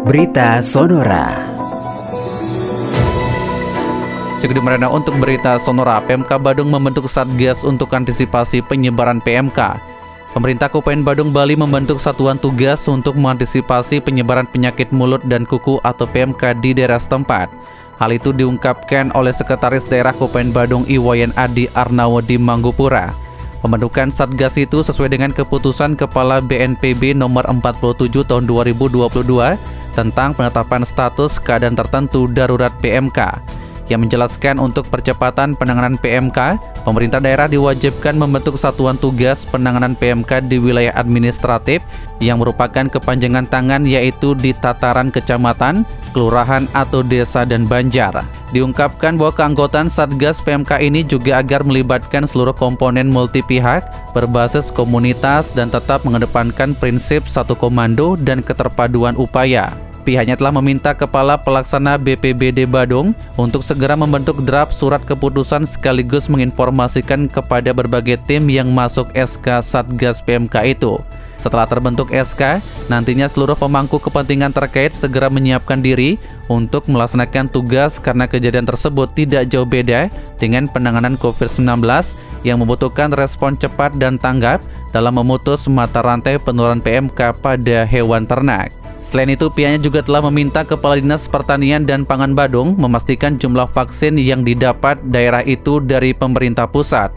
Berita 0.00 0.64
Sonora. 0.64 1.28
Segede 4.40 4.64
Merana 4.64 4.88
untuk 4.88 5.20
berita 5.20 5.60
Sonora, 5.60 6.00
PMK 6.00 6.40
Badung 6.40 6.72
membentuk 6.72 7.04
Satgas 7.04 7.60
untuk 7.68 7.92
antisipasi 7.92 8.64
penyebaran 8.64 9.20
PMK. 9.20 9.76
Pemerintah 10.32 10.72
Kabupaten 10.72 11.04
Badung 11.04 11.36
Bali 11.36 11.52
membentuk 11.52 12.00
satuan 12.00 12.40
tugas 12.40 12.88
untuk 12.88 13.12
mengantisipasi 13.12 14.00
penyebaran 14.00 14.48
penyakit 14.48 14.88
mulut 14.88 15.20
dan 15.28 15.44
kuku 15.44 15.76
atau 15.84 16.08
PMK 16.08 16.56
di 16.64 16.72
daerah 16.72 16.96
setempat. 16.96 17.52
Hal 18.00 18.16
itu 18.16 18.32
diungkapkan 18.32 19.12
oleh 19.12 19.36
Sekretaris 19.36 19.84
Daerah 19.84 20.16
Kabupaten 20.16 20.48
Badung 20.48 20.88
Iwayan 20.88 21.36
Adi 21.36 21.68
Arnawo 21.76 22.24
di 22.24 22.40
Manggupura. 22.40 23.12
Pembentukan 23.60 24.08
Satgas 24.08 24.56
itu 24.56 24.80
sesuai 24.80 25.12
dengan 25.12 25.36
keputusan 25.36 25.92
Kepala 25.92 26.40
BNPB 26.40 27.12
nomor 27.12 27.44
47 27.44 28.24
tahun 28.24 28.48
2022 28.48 29.04
tentang 29.92 30.32
penetapan 30.34 30.86
status 30.86 31.38
keadaan 31.42 31.74
tertentu 31.74 32.30
darurat 32.30 32.72
PMK 32.78 33.18
yang 33.90 34.06
menjelaskan 34.06 34.62
untuk 34.62 34.86
percepatan 34.86 35.58
penanganan 35.58 35.98
PMK, 35.98 36.62
pemerintah 36.86 37.18
daerah 37.18 37.50
diwajibkan 37.50 38.14
membentuk 38.14 38.54
satuan 38.54 38.94
tugas 38.94 39.42
penanganan 39.50 39.98
PMK 39.98 40.46
di 40.46 40.62
wilayah 40.62 40.94
administratif 40.94 41.82
yang 42.22 42.38
merupakan 42.38 42.86
kepanjangan 42.86 43.50
tangan 43.50 43.82
yaitu 43.82 44.38
di 44.38 44.54
tataran 44.54 45.10
kecamatan, 45.10 45.82
kelurahan 46.14 46.70
atau 46.72 47.02
desa 47.02 47.42
dan 47.42 47.66
banjar. 47.66 48.22
Diungkapkan 48.54 49.14
bahwa 49.18 49.34
keanggotaan 49.34 49.90
Satgas 49.90 50.42
PMK 50.42 50.82
ini 50.82 51.02
juga 51.02 51.38
agar 51.42 51.62
melibatkan 51.66 52.26
seluruh 52.26 52.54
komponen 52.54 53.10
multi 53.10 53.42
pihak 53.42 53.82
berbasis 54.14 54.74
komunitas 54.74 55.54
dan 55.54 55.70
tetap 55.70 56.02
mengedepankan 56.02 56.74
prinsip 56.78 57.26
satu 57.26 57.54
komando 57.54 58.18
dan 58.18 58.42
keterpaduan 58.42 59.14
upaya. 59.14 59.89
Pihaknya 60.00 60.32
telah 60.32 60.48
meminta 60.56 60.96
Kepala 60.96 61.36
Pelaksana 61.36 62.00
BPBD 62.00 62.64
Badung 62.64 63.12
untuk 63.36 63.60
segera 63.60 63.92
membentuk 63.92 64.40
draft 64.48 64.72
surat 64.72 65.04
keputusan 65.04 65.68
sekaligus 65.68 66.32
menginformasikan 66.32 67.28
kepada 67.28 67.76
berbagai 67.76 68.16
tim 68.24 68.48
yang 68.48 68.72
masuk 68.72 69.12
SK 69.12 69.60
Satgas 69.60 70.24
PMK 70.24 70.72
itu. 70.72 70.96
Setelah 71.40 71.64
terbentuk 71.64 72.12
SK, 72.12 72.60
nantinya 72.92 73.24
seluruh 73.24 73.56
pemangku 73.56 73.96
kepentingan 73.96 74.52
terkait 74.52 74.92
segera 74.92 75.32
menyiapkan 75.32 75.80
diri 75.80 76.20
untuk 76.52 76.84
melaksanakan 76.84 77.48
tugas 77.48 77.96
karena 77.96 78.28
kejadian 78.28 78.68
tersebut 78.68 79.08
tidak 79.16 79.48
jauh 79.48 79.64
beda 79.64 80.12
dengan 80.36 80.68
penanganan 80.68 81.16
COVID-19 81.16 81.80
yang 82.44 82.60
membutuhkan 82.60 83.08
respon 83.16 83.56
cepat 83.56 83.96
dan 83.96 84.20
tanggap 84.20 84.60
dalam 84.92 85.16
memutus 85.16 85.64
mata 85.64 86.04
rantai 86.04 86.36
penularan 86.36 86.84
PMK 86.84 87.40
pada 87.40 87.88
hewan 87.88 88.28
ternak. 88.28 88.79
Selain 89.00 89.32
itu, 89.32 89.48
pihaknya 89.48 89.80
juga 89.80 90.04
telah 90.04 90.22
meminta 90.28 90.62
Kepala 90.62 91.00
Dinas 91.00 91.26
Pertanian 91.26 91.88
dan 91.88 92.04
Pangan 92.04 92.36
Badung 92.36 92.76
memastikan 92.76 93.40
jumlah 93.40 93.66
vaksin 93.72 94.20
yang 94.20 94.44
didapat 94.44 95.00
daerah 95.08 95.40
itu 95.42 95.80
dari 95.80 96.12
pemerintah 96.12 96.68
pusat. 96.68 97.10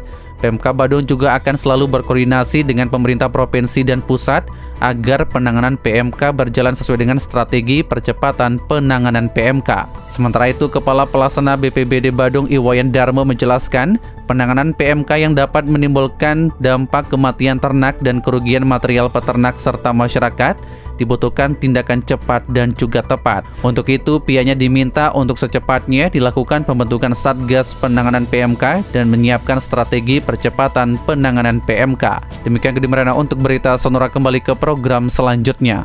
Pemka 0.44 0.76
Badung 0.76 1.08
juga 1.08 1.40
akan 1.40 1.56
selalu 1.56 1.88
berkoordinasi 1.88 2.68
dengan 2.68 2.92
pemerintah 2.92 3.32
provinsi 3.32 3.80
dan 3.88 4.04
pusat 4.04 4.44
agar 4.84 5.24
penanganan 5.24 5.80
PMK 5.80 6.36
berjalan 6.36 6.76
sesuai 6.76 7.00
dengan 7.00 7.16
strategi 7.16 7.80
percepatan 7.80 8.60
penanganan 8.68 9.32
PMK. 9.32 9.88
Sementara 10.12 10.52
itu, 10.52 10.68
Kepala 10.68 11.08
Pelaksana 11.08 11.56
BPBD 11.56 12.12
Badung 12.12 12.52
Iwayan 12.52 12.92
Darmo 12.92 13.24
menjelaskan, 13.24 13.96
penanganan 14.28 14.76
PMK 14.76 15.16
yang 15.16 15.32
dapat 15.32 15.64
menimbulkan 15.64 16.52
dampak 16.60 17.08
kematian 17.08 17.64
ternak 17.64 17.96
dan 18.04 18.20
kerugian 18.20 18.68
material 18.68 19.08
peternak 19.08 19.56
serta 19.56 19.96
masyarakat 19.96 20.60
dibutuhkan 21.02 21.58
tindakan 21.58 22.06
cepat 22.06 22.46
dan 22.52 22.72
juga 22.78 23.02
tepat. 23.02 23.44
Untuk 23.66 23.90
itu, 23.90 24.22
pihaknya 24.22 24.54
diminta 24.54 25.10
untuk 25.12 25.42
secepatnya 25.42 26.14
dilakukan 26.14 26.64
pembentukan 26.64 27.18
Satgas 27.18 27.74
Penanganan 27.78 28.30
PMK 28.30 28.94
dan 28.94 29.10
menyiapkan 29.10 29.58
strategi 29.58 30.22
percepatan 30.22 31.02
penanganan 31.04 31.60
PMK. 31.66 32.22
Demikian 32.46 32.78
Kedimerana 32.78 33.18
untuk 33.18 33.42
berita 33.42 33.76
Sonora 33.82 34.08
kembali 34.08 34.40
ke 34.44 34.54
program 34.54 35.10
selanjutnya. 35.10 35.82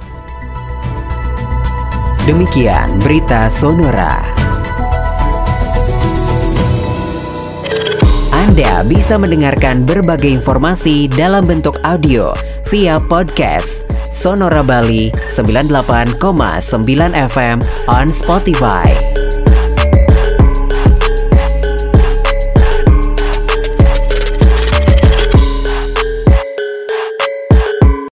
Demikian 2.29 3.01
berita 3.01 3.49
Sonora. 3.49 4.21
Anda 8.37 8.85
bisa 8.85 9.17
mendengarkan 9.17 9.89
berbagai 9.89 10.45
informasi 10.45 11.09
dalam 11.09 11.49
bentuk 11.49 11.81
audio 11.89 12.37
via 12.69 13.01
podcast 13.01 13.88
Sonora 14.13 14.63
Bali 14.63 15.11
98,9 15.29 16.17
FM 17.29 17.57
on 17.89 18.07
Spotify. 18.09 19.28